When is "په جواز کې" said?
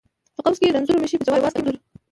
1.19-1.61